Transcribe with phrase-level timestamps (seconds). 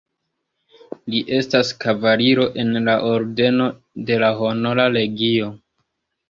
[1.15, 3.69] Li estas kavaliro en la ordeno
[4.09, 5.53] de la Honora Legio.